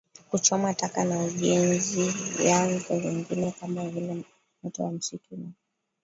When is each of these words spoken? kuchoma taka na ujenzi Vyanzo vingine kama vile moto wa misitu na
kuchoma 0.29 0.73
taka 0.73 1.03
na 1.05 1.23
ujenzi 1.23 2.09
Vyanzo 2.37 2.97
vingine 2.99 3.51
kama 3.59 3.89
vile 3.89 4.23
moto 4.63 4.83
wa 4.83 4.91
misitu 4.91 5.37
na 5.37 5.51